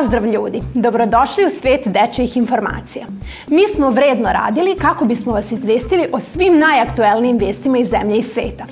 [0.00, 3.06] Pozdrav ljudi, dobrodošli u svet dečijih informacija.
[3.48, 8.22] Mi smo vredno radili kako bismo vas izvestili o svim najaktuelnijim vestima iz zemlje i
[8.22, 8.64] sveta.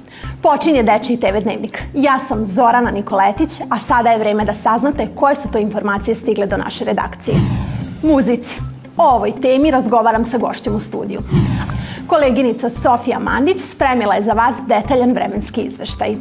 [0.42, 1.82] Počinje Dečiji TV dnevnik.
[1.94, 6.46] Ja sam Zorana Nikoletić, a sada je vreme da saznate koje su to informacije stigle
[6.46, 7.36] do naše redakcije.
[8.02, 8.56] Muzici.
[8.96, 11.20] O ovoj temi razgovaram sa gošćem u studiju.
[12.06, 16.16] Koleginica Sofija Mandić spremila je za vas detaljan vremenski izveštaj.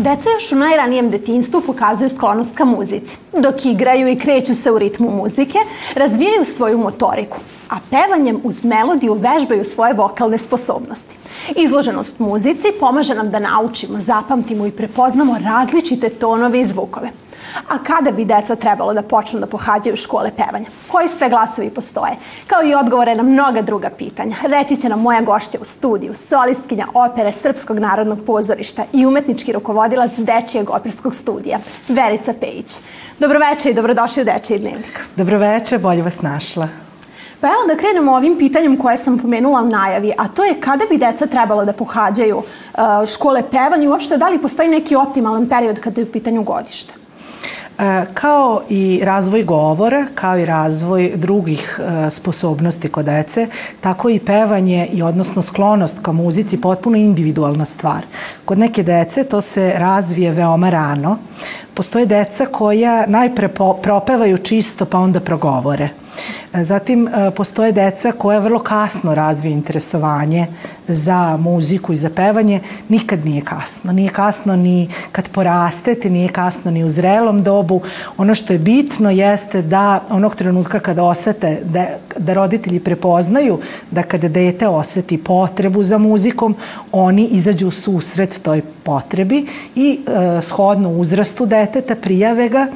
[0.00, 3.16] Deca još u najranijem detinstvu pokazuju sklonost ka muzici.
[3.32, 5.58] Dok igraju i kreću se u ritmu muzike,
[5.94, 7.38] razvijaju svoju motoriku,
[7.70, 11.16] a pevanjem uz melodiju vežbaju svoje vokalne sposobnosti.
[11.56, 17.10] Izloženost muzici pomaže nam da naučimo, zapamtimo i prepoznamo različite tonove i zvukove.
[17.68, 20.66] A kada bi deca trebalo da počnu da pohađaju škole pevanja?
[20.88, 22.12] Koji sve glasovi postoje?
[22.46, 24.36] Kao i odgovore na mnoga druga pitanja.
[24.42, 30.10] Reći će nam moja gošća u studiju, solistkinja opere Srpskog narodnog pozorišta i umetnički rukovodilac
[30.16, 32.76] Dečijeg operskog studija, Verica Pejić.
[33.18, 35.00] Dobroveče i dobrodošli u Dečiji dnevnik.
[35.16, 36.89] Dobroveče, bolje vas našla.
[37.40, 40.84] Pa evo da krenemo ovim pitanjem koje sam pomenula u najavi, a to je kada
[40.90, 45.48] bi deca trebalo da pohađaju uh, škole pevanja i uopšte da li postoji neki optimalan
[45.48, 46.92] period kada je u pitanju godište?
[47.80, 53.46] E, kao i razvoj govora, kao i razvoj drugih e, sposobnosti kod dece,
[53.80, 58.02] tako i pevanje i odnosno sklonost ka muzici potpuno individualna stvar.
[58.44, 61.18] Kod neke dece to se razvije veoma rano.
[61.74, 63.48] Postoje deca koja najpre
[63.82, 65.88] propevaju čisto pa onda progovore.
[66.52, 70.46] Zatim e, postoje deca koja vrlo kasno razvije interesovanje
[70.94, 72.60] za muziku i za pevanje.
[72.88, 73.92] Nikad nije kasno.
[73.92, 77.80] Nije kasno ni kad porastete, nije kasno ni u zrelom dobu.
[78.16, 81.86] Ono što je bitno jeste da onog trenutka kada osete, da,
[82.18, 83.58] da roditelji prepoznaju
[83.90, 86.56] da kada dete oseti potrebu za muzikom,
[86.92, 92.66] oni izađu u susret toj potrebi i e, shodno uzrastu deteta prijave ga.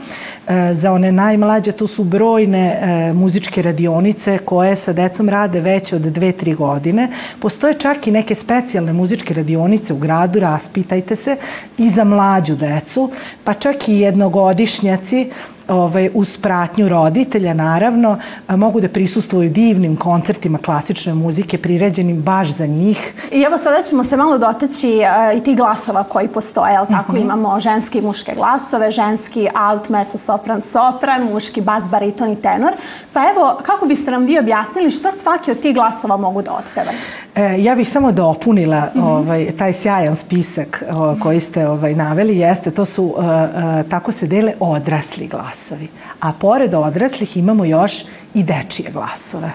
[0.49, 5.93] E, za one najmlađe tu su brojne e, muzičke radionice koje sa decom rade već
[5.93, 7.09] od 2-3 godine.
[7.41, 11.37] Postoje čak i neke specijalne muzičke radionice u gradu, raspitajte se,
[11.79, 13.11] i za mlađu decu,
[13.45, 15.31] pa čak i jednogodišnjaci
[15.69, 22.67] ovaj, uz pratnju roditelja, naravno, mogu da prisustuju divnim koncertima klasične muzike priređenim baš za
[22.67, 23.15] njih.
[23.33, 27.13] I evo sada ćemo se malo dotaći uh, i ti glasova koji postoje, ali tako?
[27.13, 27.21] Mhm.
[27.21, 27.25] -huh.
[27.25, 32.73] Imamo ženski i muške glasove, ženski alt, mezzo, sopran, sopran, muški bas, bariton i tenor.
[33.13, 36.99] Pa evo, kako biste nam vi objasnili šta svaki od tih glasova mogu da otpevaju?
[37.35, 39.09] E, ja bih samo dopunila mm -hmm.
[39.09, 44.13] ovaj, taj sjajan spisak o, koji ste ovaj, naveli, jeste, to su, uh, uh, tako
[44.13, 45.89] se dele odrasli glasovi.
[46.21, 48.05] A pored odraslih imamo još
[48.35, 49.51] i dečije glasove.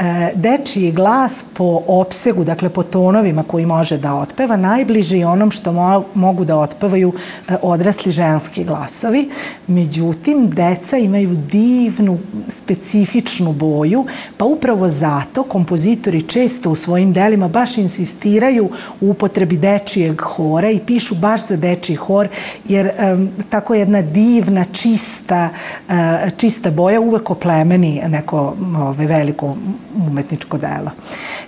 [0.00, 5.72] E, dečiji glas po opsegu, dakle po tonovima koji može da otpeva, najbliži onom što
[5.72, 7.12] mo mogu da otpevaju
[7.48, 9.30] e, odrasli ženski glasovi.
[9.66, 12.18] Međutim, deca imaju divnu,
[12.48, 14.06] specifičnu boju,
[14.36, 20.80] pa upravo zato kompozitori često u svojim delima baš insistiraju u upotrebi dečijeg hora i
[20.86, 22.28] pišu baš za dečiji hor,
[22.68, 25.48] jer um, tako jedna divna, čista,
[25.88, 25.94] uh,
[26.36, 29.56] čista boja uvek oplemeni neko ove, veliko
[30.06, 30.90] umetničko delo.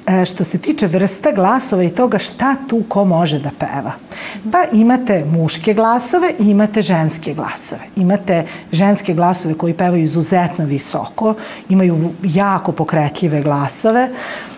[0.06, 3.92] E, što se tiče vrsta glasova i toga šta tu ko može da peva.
[4.52, 7.80] Pa imate muške glasove i imate ženske glasove.
[7.96, 11.34] Imate ženske glasove koji pevaju izuzetno visoko,
[11.68, 14.00] imaju jako pokretljive glasove.
[14.02, 14.51] E,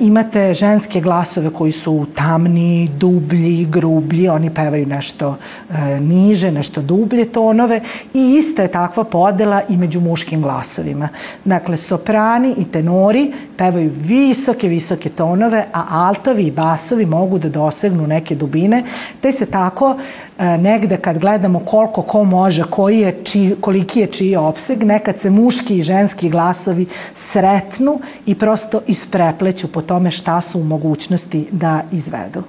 [0.00, 5.36] imate ženske glasove koji su tamni, dublji, grublji, oni pevaju nešto
[5.70, 7.80] e, niže, nešto dublje tonove
[8.14, 11.08] i ista je takva podela i među muškim glasovima.
[11.44, 18.06] Dakle, soprani i tenori pevaju visoke, visoke tonove, a altovi i basovi mogu da dosegnu
[18.06, 18.82] neke dubine,
[19.20, 24.06] te se tako E, negde kad gledamo koliko ko može, koji je či, koliki je
[24.06, 30.40] čiji opseg, nekad se muški i ženski glasovi sretnu i prosto isprepleću po tome šta
[30.40, 32.42] su u mogućnosti da izvedu.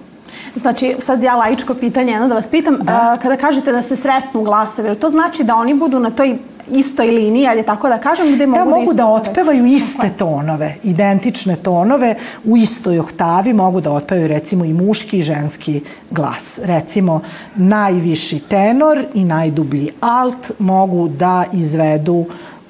[0.56, 2.94] Znači, sad ja laičko pitanje, jedno da vas pitam, da.
[2.94, 7.08] A, kada kažete da se sretnu glasovi, to znači da oni budu na toj istoj
[7.08, 10.76] liniji, ali tako da kažem, gde mogu da, da mogu da, da otpevaju iste tonove,
[10.84, 15.82] identične tonove u istoj oktavi, mogu da otpevaju recimo i muški i ženski
[16.12, 16.60] glas.
[16.64, 17.22] Recimo,
[17.56, 22.26] najviši tenor i najdublji alt mogu da izvedu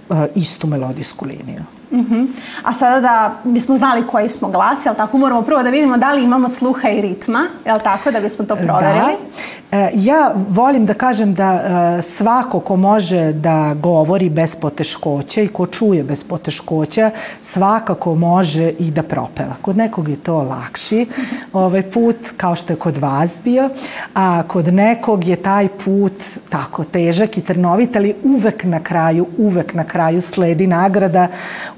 [0.10, 1.62] uh, istu melodijsku liniju.
[1.92, 2.14] Uh mhm.
[2.14, 2.28] -huh.
[2.64, 6.14] A sada da bismo znali koji smo glas, jel tako, moramo prvo da vidimo da
[6.14, 9.12] li imamo sluha i ritma, jel tako, da bismo to proverili?
[9.12, 9.46] Da.
[9.76, 15.48] E, ja volim da kažem da e, svako ko može da govori bez poteškoća i
[15.48, 17.12] ko čuje bez poteškoća,
[17.42, 19.56] svakako može i da propeva.
[19.62, 21.08] Kod nekog je to lakši
[21.54, 23.70] ovaj put, kao što je kod vas bio,
[24.14, 29.74] a kod nekog je taj put tako težak i trnovit, ali uvek na kraju, uvek
[29.74, 31.28] na kraju sledi nagrada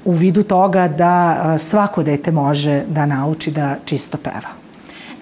[0.04, 4.57] u vidu toga da e, svako dete može da nauči da čisto peva.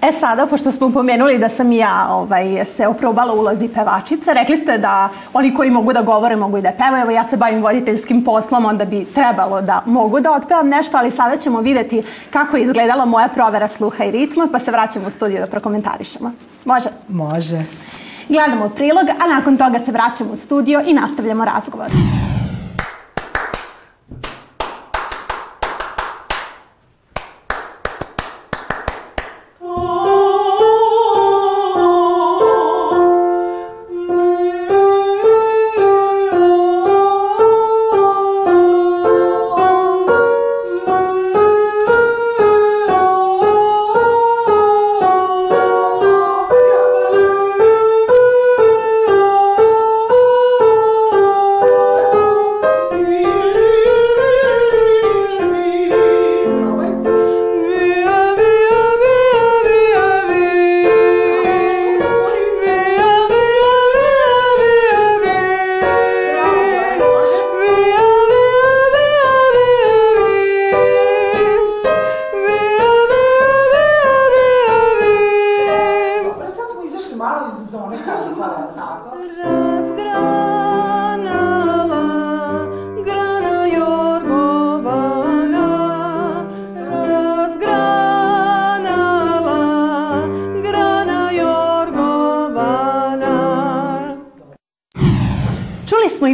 [0.09, 4.79] E sada, pošto smo pomenuli da sam ja ovaj, se oprobala ulozi pevačice, rekli ste
[4.79, 7.03] da oni koji mogu da govore mogu i da pevaju.
[7.03, 11.11] Evo ja se bavim voditeljskim poslom, onda bi trebalo da mogu da otpevam nešto, ali
[11.11, 15.11] sada ćemo videti kako je izgledala moja provera sluha i ritma, pa se vraćamo u
[15.11, 16.33] studiju da prokomentarišemo.
[16.65, 16.89] Može?
[17.09, 17.65] Može.
[18.29, 21.91] Gledamo prilog, a nakon toga se vraćamo u studio i nastavljamo razgovor.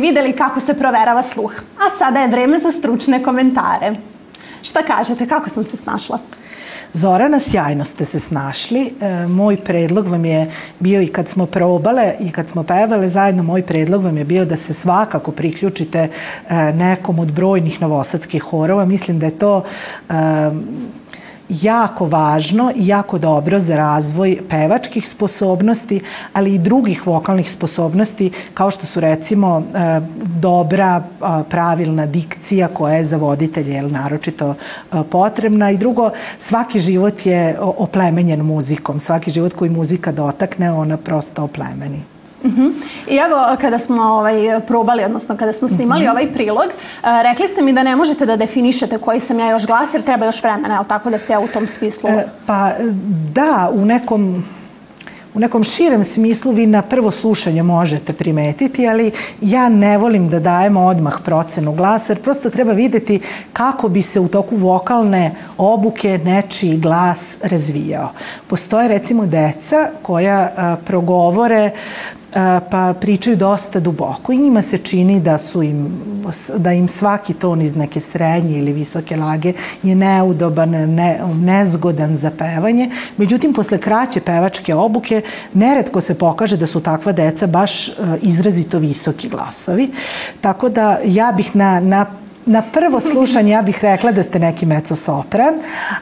[0.00, 1.52] Videli kako se proverava sluh.
[1.52, 3.92] A sada je vreme za stručne komentare.
[4.62, 6.18] Šta kažete, kako sam se snašla?
[6.92, 8.92] Zorana, sjajno ste se snašli.
[9.00, 13.42] E, moj predlog vam je bio i kad smo probale i kad smo pevale zajedno,
[13.42, 16.08] moj predlog vam je bio da se svakako priključite e,
[16.72, 18.84] nekom od brojnih novosadskih horova.
[18.84, 19.64] Mislim da je to
[20.08, 20.12] e,
[21.62, 26.00] jako važno i jako dobro za razvoj pevačkih sposobnosti,
[26.32, 30.00] ali i drugih vokalnih sposobnosti, kao što su recimo e,
[30.40, 31.02] dobra,
[31.48, 38.40] pravilna dikcija koja je za voditelje naročito e, potrebna i drugo, svaki život je oplemenjen
[38.40, 42.11] muzikom, svaki život koji muzika dotakne, ona prosto oplemeni.
[42.44, 42.62] Uh mhm.
[42.62, 42.72] -huh.
[43.08, 46.18] I evo, kada smo ovaj, probali, odnosno kada smo snimali uh mhm.
[46.18, 46.22] -huh.
[46.22, 49.66] ovaj prilog, uh, rekli ste mi da ne možete da definišete koji sam ja još
[49.66, 52.10] glas, jer treba još vremena, ali tako da se ja u tom smislu...
[52.10, 52.70] E, pa
[53.32, 54.44] da, u nekom
[55.34, 60.40] u nekom širem smislu vi na prvo slušanje možete primetiti, ali ja ne volim da
[60.40, 63.20] dajemo odmah procenu glasa, jer prosto treba videti
[63.52, 68.10] kako bi se u toku vokalne obuke nečiji glas razvijao.
[68.46, 71.70] Postoje recimo deca koja a, progovore
[72.70, 76.02] pa pričaju dosta duboko i njima se čini da su im
[76.56, 79.52] da im svaki ton iz neke srednje ili visoke lage
[79.82, 82.90] je neudoban, ne, nezgodan za pevanje.
[83.16, 85.22] Međutim, posle kraće pevačke obuke
[85.54, 87.90] neretko se pokaže da su takva deca baš
[88.22, 89.90] izrazito visoki glasovi.
[90.40, 92.06] Tako da ja bih na, na
[92.46, 95.54] na prvo slušanje ja bih rekla da ste neki meco sopran,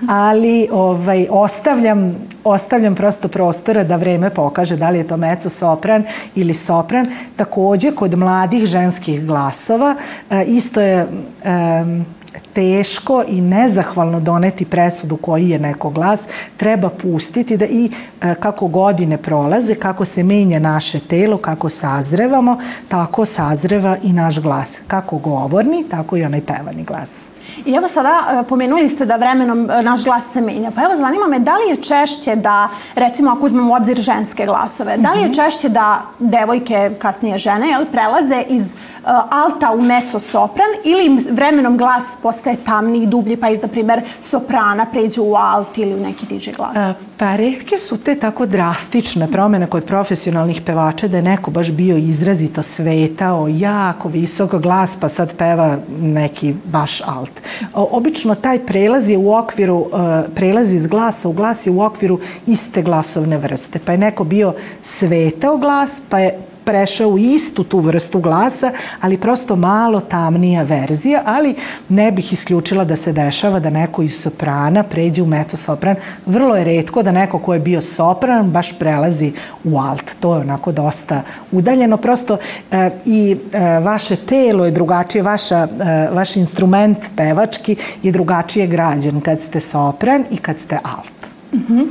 [0.08, 6.04] ali ovaj, ostavljam, ostavljam prosto prostora da vreme pokaže da li je to meco sopran
[6.34, 7.06] ili sopran.
[7.36, 9.94] Takođe, kod mladih ženskih glasova
[10.30, 11.06] e, isto je...
[11.44, 12.19] E,
[12.52, 17.90] teško i nezahvalno doneti presudu koji je neko glas, treba pustiti da i
[18.22, 22.58] e, kako godine prolaze, kako se menja naše telo, kako sazrevamo,
[22.88, 24.80] tako sazreva i naš glas.
[24.86, 27.24] Kako govorni, tako i onaj pevani glas.
[27.64, 30.70] I evo sada e, pomenuli ste da vremenom e, naš glas se menja.
[30.70, 34.46] Pa evo zanima me da li je češće da, recimo ako uzmemo u obzir ženske
[34.46, 35.34] glasove, da li je mhm.
[35.34, 41.18] češće da devojke, kasnije žene, jel, prelaze iz uh, alta u mezzo sopran ili im
[41.30, 45.94] vremenom glas postaje tamniji i dublji pa iz, na primer, soprana pređu u alt ili
[45.94, 46.76] u neki diži glas?
[46.76, 51.70] Uh, pa redke su te tako drastične promene kod profesionalnih pevača da je neko baš
[51.70, 57.39] bio izrazito svetao, jako visok glas pa sad peva neki baš alt.
[57.74, 62.20] Obično taj prelaz je u okviru, e, prelaz iz glasa u glas je u okviru
[62.46, 63.78] iste glasovne vrste.
[63.84, 66.38] Pa je neko bio svetao glas, pa je
[66.70, 71.54] prešao u istu tu vrstu glasa, ali prosto malo tamnija verzija, ali
[71.88, 75.96] ne bih isključila da se dešava da neko iz soprana pređe u meco sopran.
[76.26, 79.32] Vrlo je redko da neko ko je bio sopran baš prelazi
[79.64, 80.10] u alt.
[80.20, 81.22] To je onako dosta
[81.52, 81.96] udaljeno.
[81.96, 82.36] Prosto
[82.70, 89.20] e, i e, vaše telo je drugačije, vaša, e, vaš instrument pevački je drugačije građen
[89.20, 91.19] kad ste sopran i kad ste alt.
[91.68, 91.86] Uh -huh.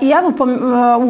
[0.00, 0.32] I evo,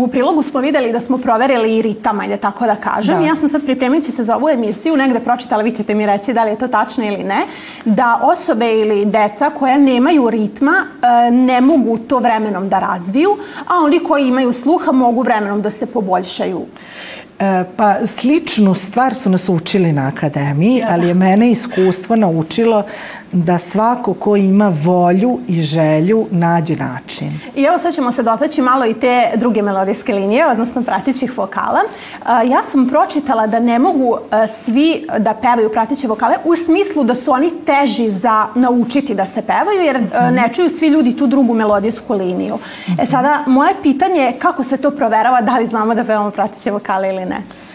[0.04, 3.20] u prilogu smo videli da smo proverili i ritam, ajde tako da kažem.
[3.20, 3.26] Da.
[3.26, 6.44] Ja sam sad pripremajući se za ovu emisiju negde pročitala, vi ćete mi reći da
[6.44, 7.40] li je to tačno ili ne,
[7.84, 13.76] da osobe ili deca koja nemaju ritma e, ne mogu to vremenom da razviju, a
[13.84, 16.66] oni koji imaju sluha mogu vremenom da se poboljšaju.
[17.40, 20.92] E, pa sličnu stvar su nas učili na akademiji, da.
[20.92, 22.84] ali je mene iskustvo naučilo
[23.32, 27.32] da svako ko ima volju i želju nađe način.
[27.56, 31.80] I evo sad ćemo se dotaći malo i te druge melodijske linije, odnosno pratićih vokala.
[32.26, 34.18] Ja sam pročitala da ne mogu
[34.64, 39.42] svi da pevaju pratiće vokale u smislu da su oni teži za naučiti da se
[39.42, 40.34] pevaju, jer mhm.
[40.34, 42.58] ne čuju svi ljudi tu drugu melodijsku liniju.
[43.02, 46.70] E sada, moje pitanje je kako se to proverava, da li znamo da pevamo pratiće
[46.70, 47.27] vokale ili ne?
[47.30, 47.67] there.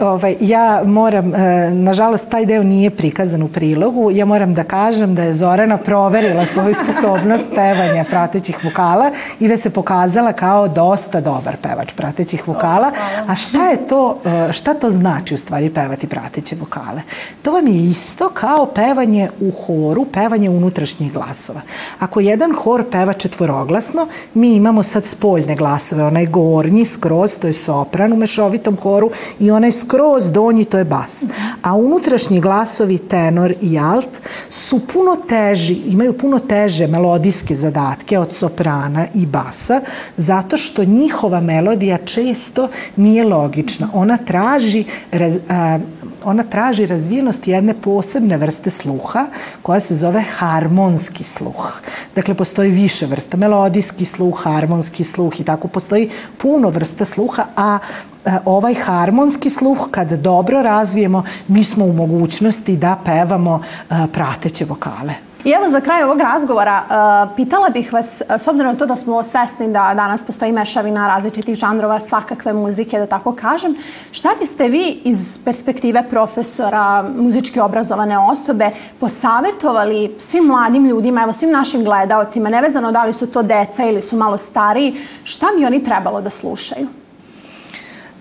[0.00, 4.10] Ovaj, ja moram, e, nažalost, taj deo nije prikazan u prilogu.
[4.10, 9.10] Ja moram da kažem da je Zorana proverila svoju sposobnost pevanja pratećih vokala
[9.40, 12.90] i da se pokazala kao dosta dobar pevač pratećih vokala.
[13.26, 17.02] A šta je to, e, šta to znači u stvari pevati prateće vokale?
[17.42, 21.60] To vam je isto kao pevanje u horu, pevanje unutrašnjih glasova.
[21.98, 27.52] Ako jedan hor peva četvoroglasno, mi imamo sad spoljne glasove, onaj gornji skroz, to je
[27.52, 31.24] sopran u mešovitom horu i onaj skroz donji, to je bas.
[31.62, 34.08] A unutrašnji glasovi, tenor i alt,
[34.50, 39.80] su puno teži, imaju puno teže melodijske zadatke od soprana i basa,
[40.16, 43.88] zato što njihova melodija često nije logična.
[43.92, 45.78] Ona traži raz, a,
[46.24, 49.26] ona traži razvijenost jedne posebne vrste sluha
[49.62, 51.72] koja se zove harmonski sluh.
[52.14, 57.78] Dakle, postoji više vrsta, melodijski sluh, harmonski sluh i tako postoji puno vrsta sluha, a
[58.24, 64.64] E, ovaj harmonski sluh kad dobro razvijemo, mi smo u mogućnosti da pevamo e, prateće
[64.64, 65.14] vokale.
[65.44, 68.96] I evo za kraj ovog razgovora uh, pitala bih vas, s obzirom na to da
[68.96, 73.76] smo svesni da danas postoji mešavina različitih žanrova, svakakve muzike, da tako kažem,
[74.12, 78.70] šta biste vi iz perspektive profesora, muzički obrazovane osobe
[79.00, 84.02] posavetovali svim mladim ljudima, evo svim našim gledaocima, nevezano da li su to deca ili
[84.02, 87.03] su malo stariji, šta bi oni trebalo da slušaju?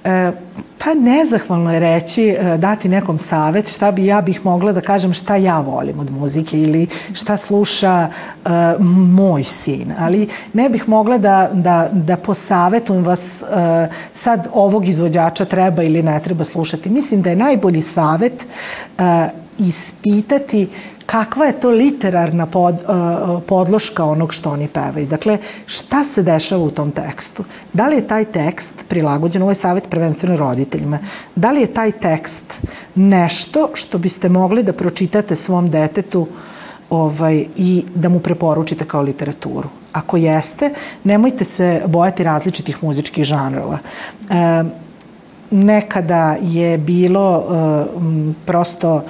[0.03, 0.31] E,
[0.77, 5.13] pa nezahvalno je reći, e, dati nekom savet šta bi ja bih mogla da kažem
[5.13, 8.07] šta ja volim od muzike ili šta sluša
[8.45, 8.51] uh,
[8.89, 9.93] moj sin.
[9.99, 16.03] Ali ne bih mogla da, da, da posavetujem vas uh, sad ovog izvođača treba ili
[16.03, 16.89] ne treba slušati.
[16.89, 18.45] Mislim da je najbolji savet
[18.97, 19.03] uh,
[19.57, 25.05] ispitati uh, kakva je to literarna pod, uh, podloška onog što oni pevaju.
[25.05, 27.43] Dakle, šta se dešava u tom tekstu?
[27.73, 30.99] Da li je taj tekst prilagođen, ovo je savjet prvenstveno roditeljima,
[31.35, 32.53] da li je taj tekst
[32.95, 36.27] nešto što biste mogli da pročitate svom detetu
[36.89, 39.69] ovaj, i da mu preporučite kao literaturu?
[39.93, 40.69] Ako jeste,
[41.03, 43.77] nemojte se bojati različitih muzičkih žanrova.
[44.29, 44.63] E,
[45.51, 47.85] nekada je bilo e,
[48.45, 49.03] prosto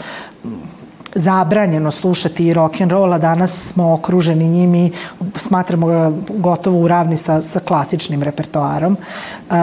[1.16, 4.92] zabranjeno slušati i rock and roll, a danas smo okruženi njimi,
[5.36, 8.98] smatramo ga gotovo u ravni sa, sa klasičnim repertoarom.
[8.98, 9.54] E,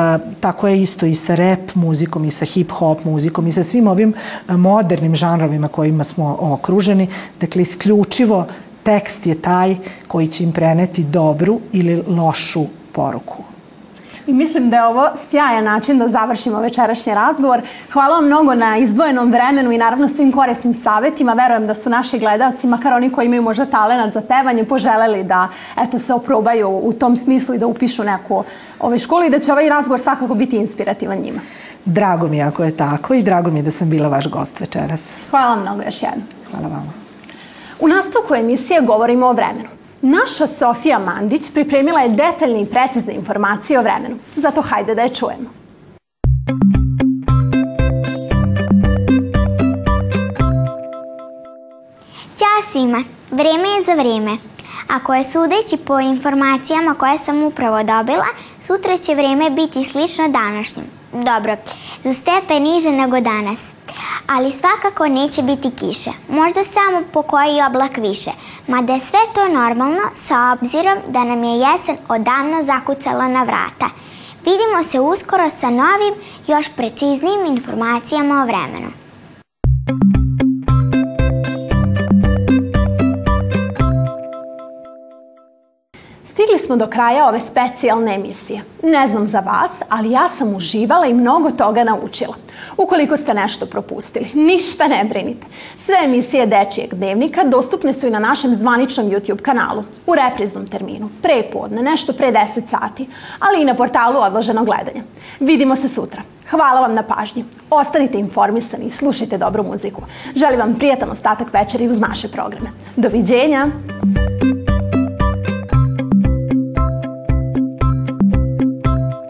[0.41, 4.15] tako je isto i sa rap muzikom, i sa hip-hop muzikom, i sa svim ovim
[4.49, 7.09] modernim žanrovima kojima smo okruženi.
[7.41, 8.47] Dakle, isključivo
[8.83, 9.77] tekst je taj
[10.09, 13.50] koji će im preneti dobru ili lošu poruku.
[14.31, 17.61] I mislim da je ovo sjajan način da završimo večerašnji razgovor.
[17.93, 21.33] Hvala vam mnogo na izdvojenom vremenu i naravno svim korisnim savetima.
[21.33, 25.49] Verujem da su naši gledalci, makar oni koji imaju možda talenat za pevanje, poželeli da
[25.83, 28.45] eto, se oprobaju u tom smislu i da upišu neku
[28.81, 31.41] ovaj školu i da će ovaj razgovor svakako biti inspirativan njima.
[31.85, 34.61] Drago mi je ako je tako i drago mi je da sam bila vaš gost
[34.61, 35.17] večeras.
[35.31, 36.25] Hvala mnogo još jednom.
[36.51, 36.93] Hvala vama.
[37.81, 39.80] U nastavku emisije govorimo o vremenu.
[40.03, 44.17] Naša Sofija Mandić pripremila je detaljne i precizne informacije o vremenu.
[44.37, 45.51] Zato hajde da je čujemo.
[52.39, 54.37] Ćao svima, vreme je za vreme.
[54.89, 58.27] Ako je sudeći po informacijama koje sam upravo dobila,
[58.61, 60.87] sutra će vreme biti slično današnjem.
[61.13, 61.57] Dobro,
[62.05, 63.75] za stepe niže nego danas
[64.33, 68.31] ali svakako neće biti kiše, možda samo po koji oblak više,
[68.67, 73.91] mada je sve to normalno sa obzirom da nam je jesen odavno zakucala na vrata.
[74.45, 76.15] Vidimo se uskoro sa novim,
[76.47, 78.91] još preciznijim informacijama o vremenu.
[86.71, 88.61] Smo do kraja ove specijalne emisije.
[88.83, 92.35] Ne znam za vas, ali ja sam uživala i mnogo toga naučila.
[92.77, 95.47] Ukoliko ste nešto propustili, ništa ne brinite.
[95.77, 101.09] Sve emisije Dečijeg dnevnika dostupne su i na našem zvaničnom YouTube kanalu, u repriznom terminu,
[101.23, 103.09] pre podne, nešto pre 10 sati,
[103.39, 105.03] ali i na portalu odloženog gledanja.
[105.41, 106.23] Vidimo se sutra.
[106.51, 107.45] Hvala vam na pažnji.
[107.71, 110.03] Ostanite informisani i slušajte dobru muziku.
[110.37, 112.71] Želim vam prijatan ostatak večeri uz naše programe.
[112.97, 113.67] Doviđenja!